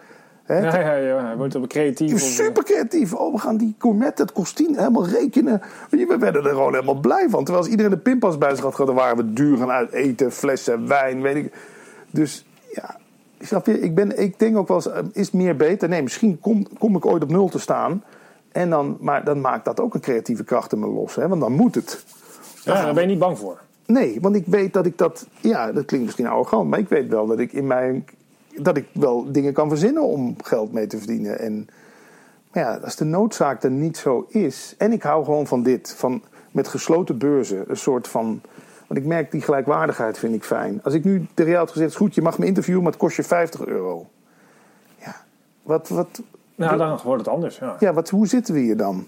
[0.42, 0.58] He?
[0.58, 2.20] Ja, ja, ja, hij wordt op creatief.
[2.20, 3.14] Super creatief.
[3.14, 5.62] Oh, we gaan die gourmet, het kostien helemaal rekenen.
[5.90, 7.44] We werden er gewoon helemaal blij van.
[7.44, 9.92] Terwijl als iedereen de pinpas bij zich had gehad, dan waren we duur gaan uit
[9.92, 11.52] eten, flessen, wijn, weet ik.
[12.10, 12.96] Dus ja,
[13.46, 13.80] snap je?
[13.80, 15.88] Ik, ben, ik denk ook wel eens, eh, is meer beter?
[15.88, 18.02] Nee, misschien kom, kom ik ooit op nul te staan.
[18.52, 21.14] En dan, maar dan maakt dat ook een creatieve kracht in me los.
[21.14, 21.28] Hè?
[21.28, 22.04] Want dan moet het.
[22.64, 23.60] Ja, daar ben je niet bang voor.
[23.86, 25.26] Nee, want ik weet dat ik dat.
[25.40, 28.04] Ja, dat klinkt misschien arrogant, maar ik weet wel dat ik in mijn
[28.56, 31.38] dat ik wel dingen kan verzinnen om geld mee te verdienen.
[31.38, 31.68] En
[32.52, 34.74] maar ja, als de noodzaak er niet zo is.
[34.78, 38.40] En ik hou gewoon van dit, van met gesloten beurzen, een soort van.
[38.86, 40.80] Want ik merk die gelijkwaardigheid vind ik fijn.
[40.82, 43.16] Als ik nu de real had gezegd, goed, je mag me interviewen, maar het kost
[43.16, 44.06] je 50 euro.
[44.98, 45.16] Ja,
[45.62, 45.88] wat.
[45.88, 46.22] wat
[46.54, 47.58] nou, dan wordt het anders.
[47.58, 49.06] Ja, ja wat, hoe zitten we hier dan?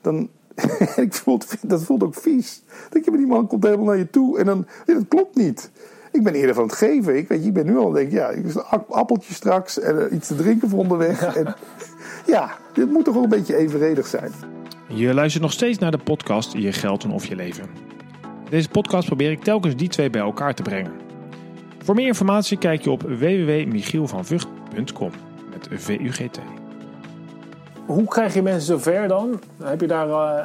[0.00, 0.28] Dan,
[0.96, 1.22] ik
[1.60, 2.62] dat voelt ook vies.
[2.90, 4.66] Dat je met die man komt helemaal naar je toe en dan.
[4.86, 5.70] dat klopt niet.
[6.12, 7.16] Ik ben eerder van het geven.
[7.16, 10.12] Ik, weet je, ik ben nu al denk ja, ik een appeltje straks en uh,
[10.12, 11.20] iets te drinken voor onderweg.
[11.20, 11.34] Ja.
[11.40, 11.54] En,
[12.26, 14.32] ja, dit moet toch wel een beetje evenredig zijn.
[14.86, 17.64] Je luistert nog steeds naar de podcast Je Geld en Of Je Leven.
[18.50, 20.92] Deze podcast probeer ik telkens die twee bij elkaar te brengen.
[21.78, 25.10] Voor meer informatie kijk je op www.michielvanvugt.com
[25.50, 26.38] met VUGT.
[27.86, 29.40] Hoe krijg je mensen zover dan?
[29.62, 30.44] Heb je daar, uh,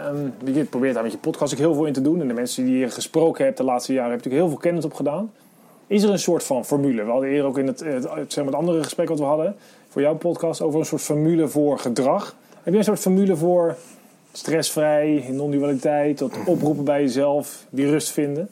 [0.56, 2.22] je probeert daar met je podcast ook heel veel in te doen.
[2.22, 4.70] En de mensen die je gesproken hebt de laatste jaren, heb je natuurlijk heel veel
[4.70, 5.32] kennis op gedaan.
[5.88, 7.04] Is er een soort van formule?
[7.04, 9.56] We hadden eerder ook in het, het, zeg maar het andere gesprek wat we hadden
[9.90, 12.36] voor jouw podcast over een soort formule voor gedrag.
[12.64, 13.76] Heb je een soort formule voor
[14.38, 18.50] stressvrij, non-dualiteit, tot oproepen bij jezelf, die rust vinden?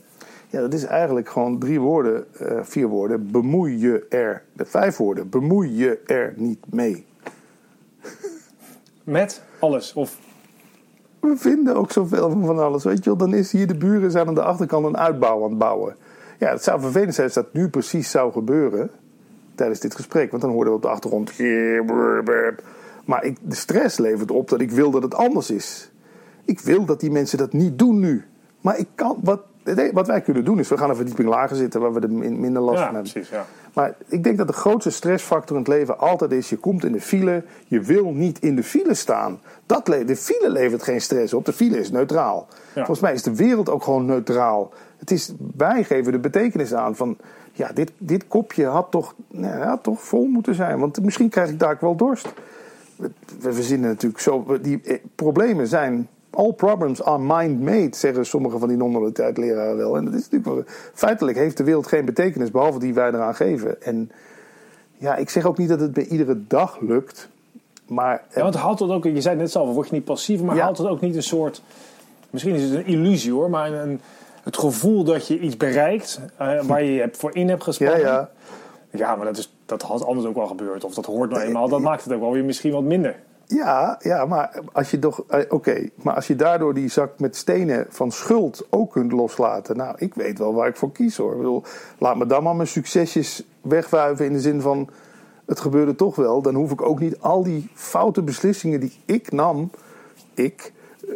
[0.49, 3.31] Ja, dat is eigenlijk gewoon drie woorden, uh, vier woorden.
[3.31, 7.05] Bemoei je er, de vijf woorden, bemoei je er niet mee.
[9.03, 9.93] Met alles?
[9.93, 10.17] Of
[11.19, 12.83] we vinden ook zoveel van alles.
[12.83, 15.49] Weet je wel, dan is hier de buren zijn aan de achterkant een uitbouw aan
[15.49, 15.95] het bouwen.
[16.39, 18.91] Ja, het zou vervelend zijn als dat nu precies zou gebeuren
[19.55, 20.29] tijdens dit gesprek.
[20.29, 21.31] Want dan hoorden we op de achtergrond.
[23.05, 25.91] Maar ik, de stress levert op dat ik wil dat het anders is.
[26.45, 28.25] Ik wil dat die mensen dat niet doen nu.
[28.61, 29.41] Maar ik kan, wat,
[29.93, 32.61] wat wij kunnen doen is, we gaan een verdieping lager zitten waar we er minder
[32.61, 33.11] last ja, van hebben.
[33.11, 33.45] Precies, ja.
[33.73, 36.91] Maar ik denk dat de grootste stressfactor in het leven altijd is: je komt in
[36.91, 39.39] de file, je wil niet in de file staan.
[39.65, 42.47] Dat de file levert geen stress op, de file is neutraal.
[42.73, 44.71] Volgens mij is de wereld ook gewoon neutraal.
[44.97, 47.17] Het is, wij geven de betekenis aan van,
[47.51, 50.79] ja, dit, dit kopje had toch, nou, had toch vol moeten zijn.
[50.79, 52.33] Want misschien krijg ik daar wel dorst.
[53.39, 58.67] We verzinnen natuurlijk zo, die eh, problemen zijn All problems are mind-made, zeggen sommige van
[58.67, 59.97] die non-dualiteit wel.
[59.97, 63.81] En dat is natuurlijk feitelijk heeft de wereld geen betekenis, behalve die wij eraan geven.
[63.81, 64.11] En
[64.97, 67.29] ja, ik zeg ook niet dat het bij iedere dag lukt.
[67.87, 70.55] Maar, ja, want haalt het ook, je zei net zelf, word je niet passief, maar
[70.55, 70.61] ja.
[70.61, 71.61] haalt het ook niet een soort,
[72.29, 74.01] misschien is het een illusie hoor, maar een,
[74.43, 77.99] het gevoel dat je iets bereikt uh, waar je voor in hebt gespannen.
[77.99, 78.29] Ja,
[78.91, 78.97] ja.
[78.97, 80.83] ja maar dat, is, dat had anders ook wel gebeurd.
[80.83, 83.15] Of dat hoort nou eenmaal, dat maakt het ook wel weer misschien wat minder.
[83.47, 85.23] Ja, ja, maar als je toch.
[85.27, 89.77] Eh, Oké, maar als je daardoor die zak met stenen van schuld ook kunt loslaten.
[89.77, 91.31] Nou, ik weet wel waar ik voor kies hoor.
[91.31, 91.63] Ik bedoel,
[91.97, 94.89] laat me dan maar mijn succesjes wegwuiven in de zin van.
[95.45, 96.41] Het gebeurde toch wel.
[96.41, 99.71] Dan hoef ik ook niet al die foute beslissingen die ik nam.
[100.33, 100.73] Ik.
[101.07, 101.13] Uh,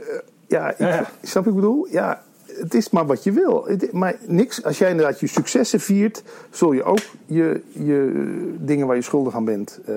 [0.48, 1.88] ja, ik, ja, snap ik bedoel?
[1.90, 2.22] Ja,
[2.60, 3.68] het is maar wat je wil.
[3.92, 8.12] Maar niks, als jij inderdaad je successen viert, zul je ook je, je
[8.60, 9.80] dingen waar je schuldig aan bent.
[9.90, 9.96] Uh,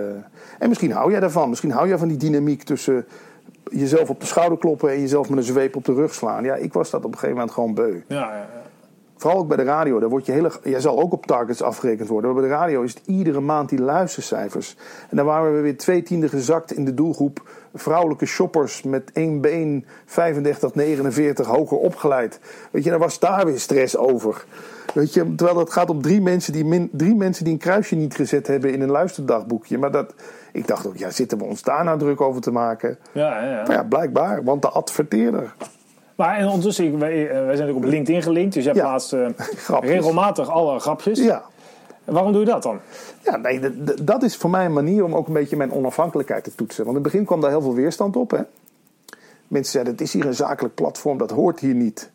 [0.59, 1.49] en misschien hou jij daarvan.
[1.49, 3.07] Misschien hou jij van die dynamiek tussen
[3.71, 6.45] jezelf op de schouder kloppen en jezelf met een zweep op de rug slaan.
[6.45, 8.01] Ja, ik was dat op een gegeven moment gewoon beu.
[8.07, 8.49] Ja, ja, ja.
[9.17, 12.09] Vooral ook bij de radio, daar word je hele, jij zal ook op targets afgerekend
[12.09, 12.31] worden.
[12.31, 14.77] Maar bij de radio is het iedere maand die luistercijfers.
[15.11, 19.41] En dan waren we weer twee tienden gezakt in de doelgroep vrouwelijke shoppers met één
[19.41, 22.41] been 35, 49 hoger opgeleid.
[22.71, 24.45] Weet je, daar was daar weer stress over.
[24.95, 27.95] Weet je, terwijl het gaat om drie mensen, die min, drie mensen die een kruisje
[27.95, 29.79] niet gezet hebben in een luisterdagboekje.
[29.79, 30.15] Maar dat,
[30.53, 32.99] ik dacht ook, ja, zitten we ons daar nou druk over te maken?
[33.13, 33.63] Ja, ja, ja.
[33.67, 35.55] Maar ja, blijkbaar, want de adverteerder.
[36.15, 38.55] Maar en ondertussen, wij, eh, wij zijn ook op LinkedIn gelinkt.
[38.55, 38.81] Dus jij Ja.
[38.83, 39.29] plaatst eh,
[39.81, 41.19] regelmatig alle grapjes.
[41.19, 41.43] Ja,
[42.11, 42.79] Waarom doe je dat dan?
[43.23, 43.61] Ja, nee,
[44.03, 46.85] dat is voor mij een manier om ook een beetje mijn onafhankelijkheid te toetsen.
[46.85, 48.31] Want in het begin kwam daar heel veel weerstand op.
[48.31, 48.41] Hè?
[49.49, 52.11] Mensen zeiden, het is hier een zakelijk platform, dat hoort hier niet.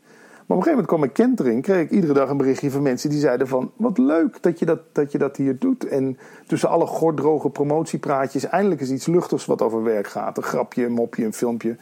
[0.46, 2.82] Maar op een gegeven moment kwam ik kentering, kreeg ik iedere dag een berichtje van
[2.82, 3.72] mensen die zeiden van...
[3.76, 5.88] wat leuk dat je dat, dat, je dat hier doet.
[5.88, 10.38] En tussen alle gordroge promotiepraatjes eindelijk is iets luchtigs wat over werk gaat.
[10.38, 11.76] Een grapje, een mopje, een filmpje.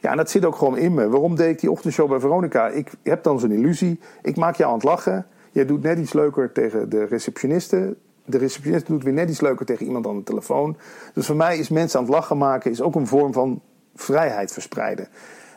[0.00, 1.08] Ja, en dat zit ook gewoon in me.
[1.08, 2.68] Waarom deed ik die ochtendshow bij Veronica?
[2.68, 4.00] Ik heb dan zo'n illusie.
[4.22, 5.26] Ik maak jou aan het lachen.
[5.56, 7.96] Jij doet net iets leuker tegen de receptioniste.
[8.24, 10.76] De receptioniste doet weer net iets leuker tegen iemand aan de telefoon.
[11.14, 13.60] Dus voor mij is mensen aan het lachen maken is ook een vorm van
[13.94, 15.08] vrijheid verspreiden.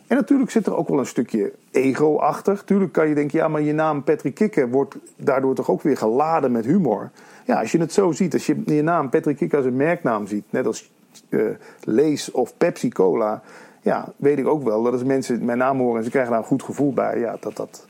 [0.07, 2.63] En natuurlijk zit er ook wel een stukje ego achter.
[2.63, 5.97] Tuurlijk kan je denken, ja, maar je naam Patrick Kikker wordt daardoor toch ook weer
[5.97, 7.12] geladen met humor.
[7.45, 10.27] Ja, als je het zo ziet, als je je naam Patrick Kikker als een merknaam
[10.27, 10.91] ziet, net als
[11.29, 11.41] eh
[11.83, 13.41] Lees of Pepsi Cola,
[13.81, 16.41] ja, weet ik ook wel dat als mensen mijn naam horen en ze krijgen daar
[16.41, 17.88] een goed gevoel bij, ja, dat, dat,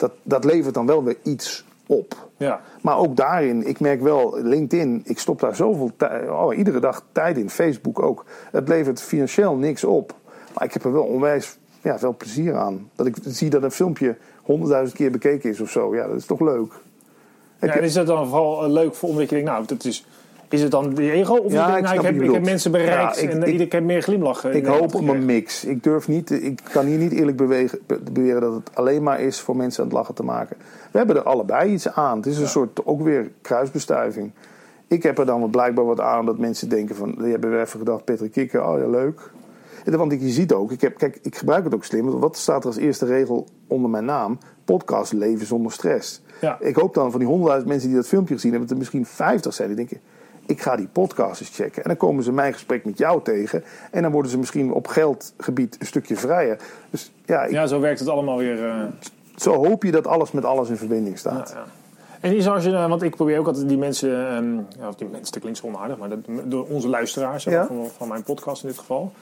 [0.00, 2.28] dat, dat levert dan wel weer iets op.
[2.36, 2.60] Ja.
[2.82, 7.04] Maar ook daarin, ik merk wel, LinkedIn, ik stop daar zoveel tijd, oh, iedere dag
[7.12, 8.24] tijd in, Facebook ook.
[8.50, 10.14] Het levert financieel niks op.
[10.54, 12.90] Maar ik heb er wel onwijs ja, veel plezier aan.
[12.94, 15.94] Dat ik zie dat een filmpje honderdduizend keer bekeken is of zo.
[15.94, 16.72] Ja, dat is toch leuk.
[17.60, 20.06] Ja, en is dat dan vooral eh, leuk voor omdat je denkt, nou, dat is,
[20.52, 21.34] is het dan die ego?
[21.34, 24.02] Of Ja, ik nou, ik, heb, ik heb mensen bereikt Ja, ik- en heb meer
[24.02, 24.50] glimlachen.
[24.52, 25.64] in Ik hoop op een mix.
[25.64, 27.78] Ik durf niet, ik kan hier niet eerlijk bewegen,
[28.12, 30.56] beweren dat het alleen maar is voor mensen aan het lachen te maken.
[30.90, 32.16] We hebben er allebei iets aan.
[32.16, 34.30] Het is een soort ook weer kruisbestuiving.
[34.86, 37.78] Ik heb er dan blijkbaar wat aan dat mensen denken van, die hebben we even
[37.78, 39.30] gedacht, Patrick Kikker, oh ja leuk.
[39.84, 42.04] Want ik- je ziet ook, ik, heb, kijk, ik gebruik het ook slim.
[42.06, 44.38] Want wat staat er als eerste regel onder mijn naam?
[44.64, 46.22] Podcast leven zonder stress.
[46.40, 46.56] Ja.
[46.60, 49.06] Ik hoop dan van die honderdduizend mensen die dat filmpje gezien hebben, dat er misschien
[49.06, 50.00] vijftig zijn die denken,
[50.50, 51.82] ik ga die podcast eens checken.
[51.82, 53.64] En dan komen ze mijn gesprek met jou tegen.
[53.90, 56.58] En dan worden ze misschien op geldgebied een stukje vrijer.
[56.90, 58.64] Dus ja, ik- Ja, zo werkt het allemaal weer.
[58.68, 58.74] eh,
[59.36, 61.50] zo hoop je dat alles met alles in verbinding staat.
[61.54, 61.64] ja.
[62.20, 64.94] En is als je, eh, want ik probeer ook altijd die mensen, ehm, ja, of
[64.94, 67.66] die mensen, dat klinkt zo onaardig, maar dat, door onze luisteraars Ja.
[67.66, 69.12] van, van mijn podcast in dit geval.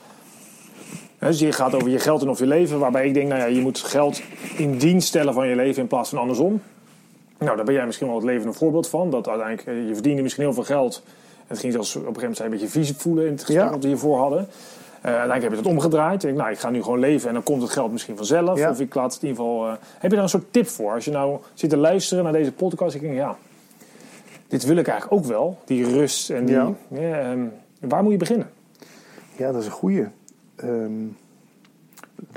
[1.19, 3.47] Dus je gaat over je geld en of je leven, waarbij ik denk, nou ja,
[3.47, 4.21] je moet geld
[4.57, 6.63] in dienst stellen van je leven in plaats van andersom.
[7.39, 9.11] Nou, daar ben jij misschien wel het levende voorbeeld van.
[9.11, 11.03] Dat uiteindelijk, eh, je verdiende misschien heel veel geld.
[11.49, 13.65] Het ging zelfs op een gegeven moment zijn een beetje vies voelen in het gesprek
[13.65, 13.71] Ja.
[13.71, 14.39] dat we hiervoor hadden.
[14.39, 16.25] Eh, uiteindelijk heb je het omgedraaid.
[16.25, 18.59] Ik, nou, ik ga nu gewoon leven en dan komt het geld misschien vanzelf.
[18.59, 18.71] Ja.
[18.71, 19.67] Of ik laat het in ieder geval.
[19.69, 20.93] eh, heb je daar een soort tip voor?
[20.93, 23.37] Als je nou zit te luisteren naar deze podcast, ik denk ja,
[24.49, 25.59] dit wil ik eigenlijk ook wel.
[25.65, 26.55] Die rust en die.
[26.55, 26.73] Ja.
[26.93, 27.45] Ehm,
[27.81, 28.51] waar moet je beginnen?
[29.37, 30.07] Ja, dat is een goeie.
[30.57, 30.93] Ehm,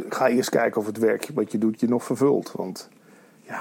[0.09, 2.51] ga eerst kijken of het werk wat je doet je nog vervult.
[2.55, 2.89] Want
[3.47, 3.59] ja,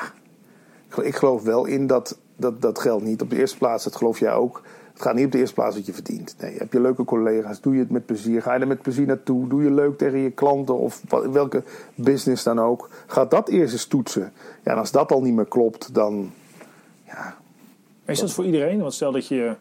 [1.03, 4.19] ik geloof wel in dat, dat dat geld niet op de eerste plaats, dat geloof
[4.19, 4.63] jij ook.
[5.01, 6.35] Het gaat niet op de eerste plaats wat je verdient.
[6.41, 8.43] Nee, heb je leuke collega's, doe je het met plezier.
[8.43, 11.63] Ga je er met plezier naartoe, doe je leuk tegen je klanten of welke
[11.95, 12.89] business dan ook.
[13.07, 14.33] Ga dat eerst eens toetsen.
[14.65, 16.33] Ja, en als dat al niet meer klopt, dan
[17.05, 17.37] ja,
[18.05, 18.81] Is dat voor iedereen?
[18.81, 19.57] Want stel dat je.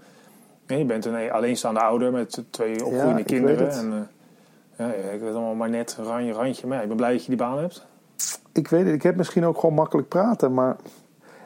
[0.67, 3.65] je bent een alleenstaande ouder met twee opgroeiende ik weet kinderen.
[3.65, 3.77] het.
[3.77, 4.09] En,
[4.75, 6.67] eh, ja, ik weet allemaal maar net randje, randje.
[6.67, 7.85] Maar ja, ik ben blij dat je die baan hebt.
[8.51, 10.75] Ik weet het, ik heb misschien ook gewoon makkelijk praten, maar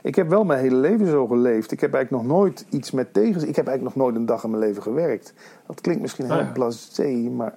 [0.04, 1.72] ik heb wel mijn hele leven zo geleefd.
[1.72, 3.44] Ik heb eigenlijk nog nooit iets met tegens.
[3.44, 5.34] Ik heb eigenlijk nog nooit een dag in mijn leven gewerkt.
[5.68, 6.52] Dat klinkt misschien heel Ah, ja.
[6.52, 7.56] blasé, maar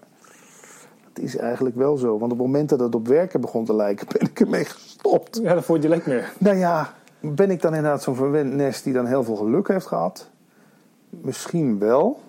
[1.09, 2.09] het is eigenlijk wel zo.
[2.19, 5.39] Want op het moment dat het op werken begon te lijken, ben ik ermee gestopt.
[5.43, 6.33] Ja, dat vond je direct meer.
[6.39, 9.87] Nou ja, ben ik dan inderdaad zo'n verwend nest die dan heel veel geluk heeft
[9.87, 10.31] gehad?
[11.11, 12.21] Misschien wel.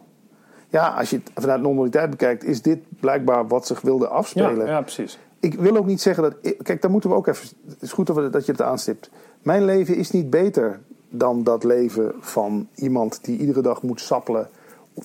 [0.70, 4.66] Ja, als je het vanuit normaliteit bekijkt, is dit blijkbaar wat zich wilde Ja, afspelen
[4.68, 5.20] ja, precies.
[5.40, 6.36] ik wil ook niet zeggen dat.
[6.62, 7.48] Kijk, daar moeten we ook even.
[7.68, 9.10] Het is goed dat we- dat je het aanstipt.
[9.48, 10.80] Mijn leven is niet beter
[11.10, 14.50] dan dat leven van iemand die iedere dag moet sappelen.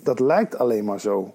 [0.03, 1.35] Dat lijkt alleen maar zo.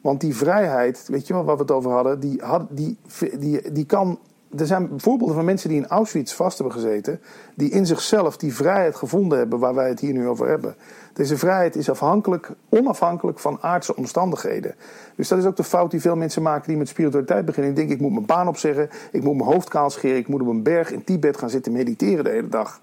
[0.00, 2.96] Want die vrijheid, weet je wel waar we het over hadden, die, had, die,
[3.38, 4.18] die, die kan.
[4.56, 7.20] Er zijn voorbeelden van mensen die in Auschwitz vast hebben gezeten,
[7.54, 10.74] die in zichzelf die vrijheid gevonden hebben waar wij het hier nu over hebben.
[11.12, 14.74] Deze vrijheid is afhankelijk, onafhankelijk van aardse omstandigheden.
[15.16, 17.74] Dus dat is ook de fout die veel mensen maken die met spiritualiteit beginnen.
[17.74, 20.40] Die denken, ik moet mijn baan opzeggen, ik moet mijn hoofd kaal scheren, ik moet
[20.40, 22.80] op een berg in Tibet gaan zitten mediteren de hele dag.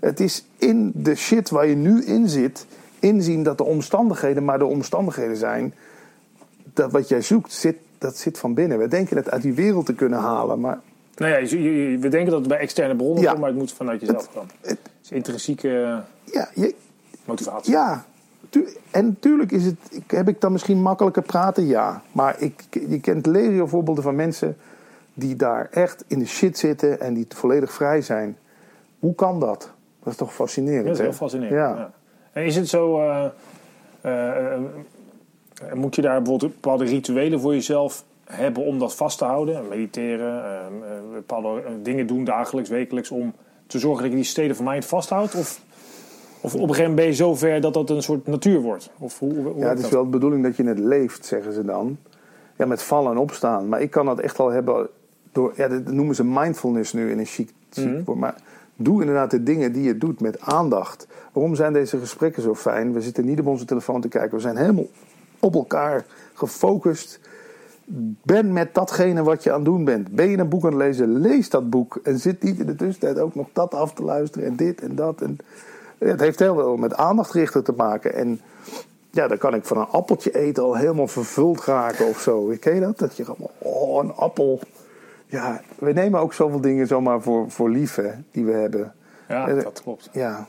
[0.00, 2.66] Het is in de shit waar je nu in zit,
[2.98, 5.74] inzien dat de omstandigheden maar de omstandigheden zijn.
[6.72, 8.78] Dat wat jij zoekt, zit, dat zit van binnen.
[8.78, 10.80] We denken het uit die wereld te kunnen halen, maar
[11.18, 11.56] Nou ja,
[11.98, 13.28] we denken dat het bij externe bronnen Ja.
[13.28, 14.50] komt, maar het moet vanuit jezelf komen.
[14.60, 16.74] het- is intrinsieke eh, ja, je,
[17.24, 17.72] motivatie.
[17.72, 18.04] Ja,
[18.48, 19.76] tu- en natuurlijk is het,
[20.06, 22.02] heb ik dan misschien makkelijker praten, ja.
[22.12, 24.56] Maar ik, je kent legio voorbeelden van mensen
[25.14, 28.36] die daar echt in de shit zitten en die volledig vrij zijn.
[28.98, 29.70] Hoe kan dat?
[30.02, 30.84] Dat is toch fascinerend?
[30.84, 31.04] Dat is hè?
[31.04, 31.54] heel fascinerend.
[31.56, 31.68] Ja.
[31.76, 31.90] Ja.
[32.32, 33.00] En is het zo...
[33.00, 33.24] eh,
[34.00, 34.60] eh,
[35.74, 39.68] moet je daar bijvoorbeeld bepaalde rituelen voor jezelf hebben om dat vast te houden?
[39.68, 43.10] Mediteren, eh, eh, bepaalde eh, dingen doen dagelijks, wekelijks...
[43.10, 43.32] om
[43.66, 45.34] te zorgen dat je die steden van mind vasthoudt?
[45.34, 45.60] Of,
[46.40, 48.90] of op een gegeven moment ben je zo ver dat dat een soort natuur wordt?
[48.98, 49.92] Of hoe, hoe Ja, het is dat?
[49.92, 51.98] wel de bedoeling dat je het leeft, zeggen ze dan.
[52.56, 53.68] Ja, met vallen en opstaan.
[53.68, 54.88] Maar ik kan dat echt al hebben
[55.32, 55.52] door...
[55.56, 58.02] Ja, dat noemen ze mindfulness nu in een chic, chic Mhm.
[58.04, 58.18] woord.
[58.18, 58.34] Maar
[58.76, 61.06] doe inderdaad de dingen die je doet met aandacht.
[61.32, 62.92] Waarom zijn deze gesprekken zo fijn?
[62.92, 64.34] We zitten niet op onze telefoon te kijken.
[64.36, 64.86] We zijn helemaal
[65.38, 67.20] op elkaar gefocust.
[68.22, 70.08] Ben met datgene wat je aan het doen bent.
[70.10, 72.00] Ben je een boek aan het lezen, lees dat boek.
[72.02, 74.94] En zit niet in de tussentijd ook nog dat af te luisteren en dit en
[74.94, 75.20] dat.
[75.22, 75.38] En
[75.98, 78.14] het heeft heel veel met aandacht richten te maken.
[78.14, 78.40] En
[79.10, 82.52] ja, dan kan ik van een appeltje eten al helemaal vervuld raken of zo.
[82.60, 82.98] Ken je dat?
[82.98, 84.60] Dat je gewoon, oh, een appel.
[85.26, 88.92] Ja, we nemen ook zoveel dingen zomaar voor, voor lief, hè, die we hebben.
[89.28, 90.08] Ja, Eh, dat klopt.
[90.12, 90.46] Ja.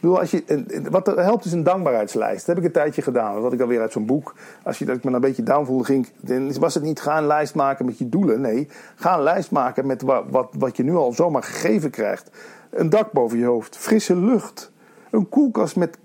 [0.00, 2.46] Als je, wat helpt is een dankbaarheidslijst.
[2.46, 3.34] Dat heb ik een tijdje gedaan.
[3.34, 4.34] Dat had ik alweer uit zo'n boek.
[4.62, 7.18] Als je, dat ik me een beetje down voelde, ging, dan was het niet ga
[7.18, 8.40] een lijst maken met je doelen.
[8.40, 12.30] Nee, ga een lijst maken met wat, wat, wat je nu al zomaar gegeven krijgt.
[12.70, 14.72] Een dak boven je hoofd, frisse lucht.
[15.10, 15.98] Een koelkast met,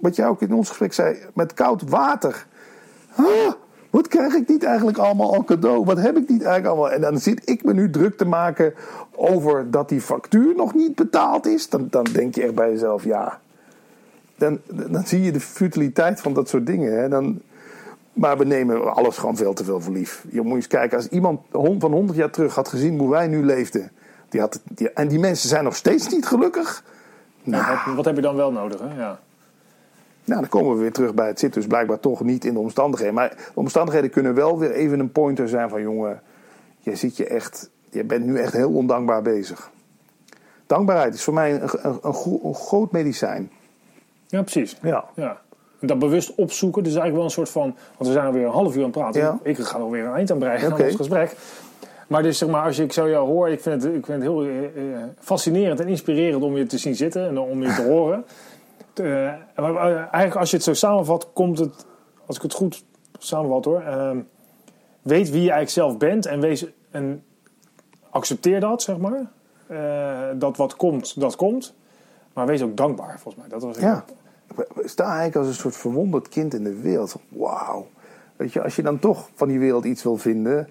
[0.00, 2.46] wat jij ook in ons gesprek zei, met koud water.
[3.16, 3.52] Ah,
[3.94, 5.84] wat krijg ik niet eigenlijk allemaal al cadeau?
[5.84, 6.90] Wat heb ik niet eigenlijk allemaal?
[6.90, 8.74] En dan zit ik me nu druk te maken
[9.14, 11.68] over dat die factuur nog niet betaald is.
[11.68, 13.40] Dan, dan denk je echt bij jezelf, ja.
[14.36, 14.58] Dan,
[14.90, 16.98] dan zie je de futiliteit van dat soort dingen.
[16.98, 17.08] Hè?
[17.08, 17.40] Dan,
[18.12, 20.24] maar we nemen alles gewoon veel te veel voor lief.
[20.30, 21.40] Je moet eens kijken, als iemand
[21.78, 23.90] van 100 jaar terug had gezien hoe wij nu leefden.
[24.28, 26.84] Die had, die- en die mensen zijn nog steeds niet gelukkig.
[27.42, 28.80] Nou, Wat, wat heb je dan wel nodig?
[28.80, 29.00] Hè?
[29.00, 29.18] Ja.
[30.24, 32.58] Nou, dan komen we weer terug bij het zit dus blijkbaar toch niet in de
[32.58, 33.14] omstandigheden.
[33.14, 36.20] Maar de omstandigheden kunnen wel weer even een pointer zijn van jongen,
[36.78, 39.70] je ziet je echt, je bent nu echt heel ondankbaar bezig.
[40.66, 43.50] Dankbaarheid is voor mij een, een, een, gro- een groot medicijn.
[44.26, 44.78] ja, precies.
[44.82, 45.04] Ja.
[45.14, 45.40] Ja.
[45.80, 47.62] Dat bewust opzoeken, dus eigenlijk wel een soort van.
[47.96, 49.20] Want we zijn alweer een half uur aan het praten.
[49.20, 49.38] Ja.
[49.42, 50.82] Ik ga nog weer een eind aan breien Oké.
[50.82, 51.36] aan ons gesprek.
[52.08, 54.22] Maar dus zeg maar, als je, ik zo jou hoor, ik vind het, ik vind
[54.22, 57.74] het heel eh, eh, fascinerend en inspirerend om je te zien zitten en om je
[57.74, 58.24] te horen.
[58.98, 59.26] Eh,
[59.56, 61.86] eigenlijk als je het zo samenvat, komt het,
[62.26, 62.84] als ik het goed
[63.18, 64.20] samenvat hoor, ehm,
[65.02, 67.24] weet wie je eigenlijk zelf bent en, wees, en
[68.10, 69.30] accepteer dat, zeg maar.
[69.66, 71.74] Eh, dat wat komt, dat komt.
[72.32, 73.48] Maar wees ook dankbaar, volgens mij.
[73.48, 74.04] Dat was Ja.
[74.54, 77.16] We staan eigenlijk als een soort verwonderd kind in de wereld.
[77.28, 77.86] Wauw.
[78.36, 80.68] Weet je, als je dan toch van die wereld iets wil vinden,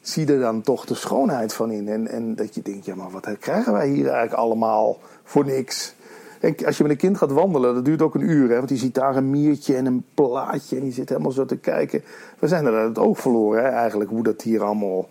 [0.00, 1.88] zie er dan toch de schoonheid van in.
[1.88, 5.94] En, en dat je denkt, ja, maar wat krijgen wij hier eigenlijk allemaal voor niks?
[6.40, 8.48] En als je met een kind gaat wandelen, dat duurt ook een uur.
[8.48, 10.76] Hè, want die ziet daar een miertje en een plaatje.
[10.76, 12.02] En die zit helemaal zo te kijken.
[12.38, 15.08] We zijn er uit het oog verloren, hè, eigenlijk, hoe dat hier allemaal...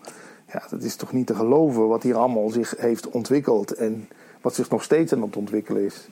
[0.53, 3.71] Ja, dat is toch niet te geloven wat hier allemaal zich heeft ontwikkeld.
[3.71, 4.07] En
[4.41, 6.07] wat zich nog steeds aan het ontwikkelen is.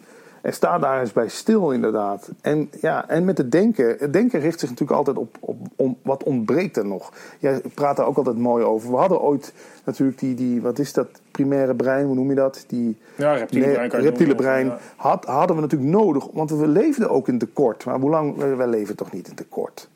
[0.45, 2.29] En sta daar eens bij stil, inderdaad.
[2.41, 3.95] En, ja, en met het denken.
[3.99, 7.11] Het denken richt zich natuurlijk altijd op, op om, wat ontbreekt er nog.
[7.39, 8.91] Jij praat daar ook altijd mooi over.
[8.91, 9.53] We hadden ooit
[9.83, 12.63] natuurlijk die, die wat is dat, primaire brein, hoe noem je dat?
[12.67, 14.77] Die, Ja, reptiele brein reptiele brein ja.
[14.95, 16.27] had, hadden we natuurlijk nodig.
[16.33, 17.85] Want we leefden ook in tekort.
[17.85, 19.89] Maar hoe lang, wij leven toch niet in tekort?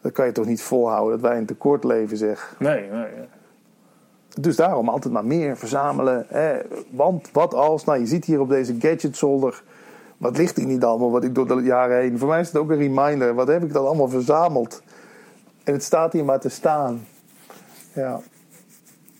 [0.00, 2.56] Dat kan je toch niet volhouden, dat wij in tekort leven, zeg.
[2.58, 2.90] Nee, nee.
[2.90, 3.26] ja.
[4.40, 6.26] Dus daarom altijd maar meer verzamelen.
[6.28, 6.58] Hè.
[6.90, 9.62] Want wat als, nou je ziet hier op deze gadgetzolder,
[10.18, 12.18] wat ligt hier niet allemaal, wat ik door de jaren heen.
[12.18, 14.82] Voor mij is het ook een reminder, wat heb ik dan allemaal verzameld?
[15.64, 17.06] En het staat hier maar te staan.
[17.92, 18.20] Ja.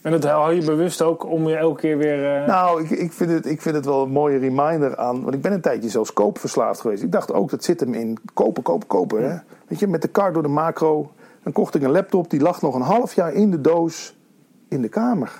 [0.02, 2.36] En dat hou je bewust ook om je elke keer weer...
[2.40, 5.22] eh, Nou, ik, ik, vind het, ik vind het wel een mooie reminder aan.
[5.22, 7.02] Want ik ben een tijdje zelfs koopverslaafd geweest.
[7.02, 9.30] Ik dacht ook, dat zit hem in kopen, kopen, kopen.
[9.30, 9.36] Hè?
[9.68, 11.10] Weet je, met de kar door de macro.
[11.42, 14.16] Dan kocht ik een laptop, die lag nog een half jaar in de doos
[14.68, 15.32] in de kamer.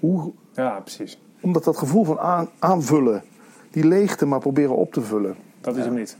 [0.00, 1.20] Hoe, ja, precies.
[1.40, 3.22] Omdat dat gevoel van aan, aanvullen,
[3.72, 5.36] die leegte maar proberen op te vullen.
[5.60, 6.16] Dat is hem niet.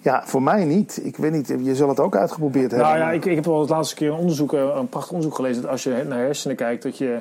[0.00, 1.00] Ja, voor mij niet.
[1.04, 2.88] Ik weet niet, je zal het ook uitgeprobeerd hebben.
[2.88, 5.36] Nou ja, ik, ik heb wel het laatste keer een onderzoek, eh, een prachtig onderzoek
[5.36, 5.62] gelezen.
[5.62, 7.20] Dat als je naar hersenen kijkt, dat je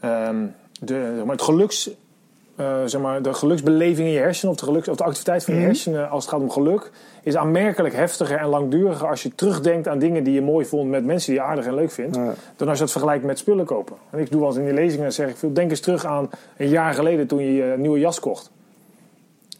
[0.00, 0.36] ehm,
[0.80, 1.90] de, zeg maar, het geluks,
[2.56, 5.54] eh, zeg maar, de geluksbeleving in je hersenen, of de, geluks, of de activiteit van
[5.54, 6.90] je hersenen als het gaat om geluk,
[7.22, 11.04] is aanmerkelijk heftiger en langduriger als je terugdenkt aan dingen die je mooi vond met
[11.04, 12.34] mensen die je aardig en leuk vindt, Ja.
[12.56, 13.96] dan als je dat vergelijkt met spullen kopen.
[14.10, 16.30] En ik doe wel eens in die lezingen, zeg ik veel, denk eens terug aan
[16.56, 18.50] een jaar geleden toen je je nieuwe jas kocht.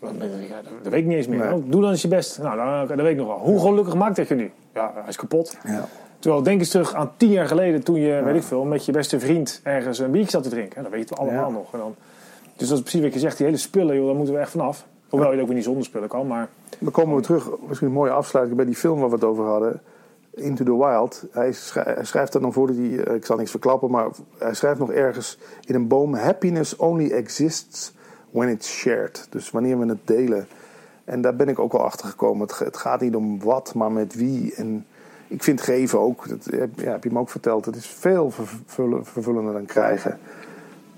[0.00, 0.10] Dat,
[0.48, 1.38] ja, dat weet ik niet eens meer.
[1.38, 1.48] Nee.
[1.48, 2.38] Nou, doe dan eens je best.
[2.42, 3.38] Nou, dan, dat weet ik nog wel.
[3.38, 4.50] Hoe gelukkig maakt dat je nu?
[4.74, 5.56] Ja, hij is kapot.
[5.66, 5.88] Ja.
[6.18, 8.92] Terwijl, denk eens terug aan tien jaar geleden toen je, weet ik veel, met je
[8.92, 10.82] beste vriend ergens een biertje zat te drinken.
[10.82, 11.54] Dat weten we allemaal Ja.
[11.54, 11.72] nog.
[11.72, 11.94] En dan,
[12.56, 14.50] dus dat is precies wat je zegt, die hele spullen, joh, daar moeten we echt
[14.50, 14.86] vanaf.
[15.08, 17.88] Hoewel je het ook weer niet zonder spullen kan, maar Dan komen we terug, misschien
[17.88, 19.80] een mooie afsluiting bij die film waar we het over hadden.
[20.34, 21.24] Into the Wild.
[21.30, 24.06] Hij, schrij- hij schrijft er nog voor, dat hij, eh, ik zal niks verklappen, maar
[24.38, 27.92] hij schrijft nog ergens in een boom: Happiness only exists
[28.30, 29.26] when it's shared.
[29.30, 30.46] Dus wanneer we het delen.
[31.04, 32.46] En daar ben ik ook wel achter gekomen.
[32.46, 34.54] Het, het gaat niet om wat, maar met wie.
[34.54, 34.86] En
[35.28, 38.32] ik vind geven ook, dat ja, heb je me ook verteld, het is veel
[39.02, 40.18] vervullender dan krijgen.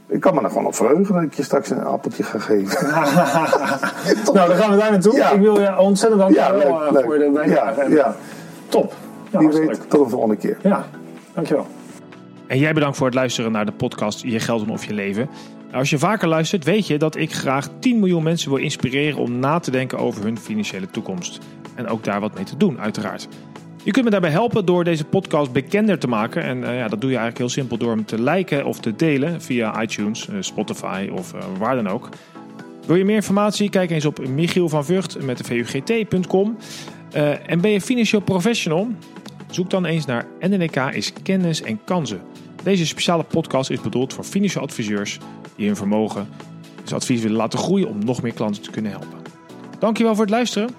[0.06, 2.86] Ik kan me er gewoon op verheugen dat ik je straks een appeltje ga geven.
[4.34, 5.18] nou, dan gaan we daar naartoe.
[5.18, 7.90] Ik wil je ontzettend danken ja, eh, voor de bijdrage.
[7.90, 8.16] Ja,
[8.72, 8.94] Top.
[9.30, 10.56] Ja, Wie weet, tot de volgende keer.
[10.62, 10.84] Ja,
[11.34, 11.66] dankjewel.
[12.46, 15.28] En jij bedankt voor het luisteren naar de podcast Je Geld of Je Leven.
[15.72, 19.38] Als je vaker luistert, weet je dat ik graag 10 miljoen mensen wil inspireren om
[19.38, 21.38] na te denken over hun financiële toekomst.
[21.74, 23.28] En ook daar wat mee te doen, uiteraard.
[23.84, 26.42] Je kunt me daarbij helpen door deze podcast bekender te maken.
[26.42, 28.96] En uh, ja, dat doe je eigenlijk heel simpel door hem te liken of te
[28.96, 32.08] delen via iTunes, uh, Spotify of uh, waar dan ook.
[32.86, 33.70] Wil je meer informatie?
[33.70, 36.56] Kijk eens op Michiel van Vught met de vugt.com.
[37.46, 38.88] en ben je financieel professional?
[39.50, 42.20] Zoek dan eens naar NNK is kennis en kansen.
[42.62, 45.18] Deze speciale podcast is bedoeld voor financiële adviseurs
[45.56, 46.28] die hun vermogen,
[46.82, 49.18] dus advies willen laten groeien om nog meer klanten te kunnen helpen.
[49.78, 50.70] Dankjewel voor het luisteren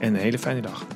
[0.00, 0.86] en een hele fijne dag.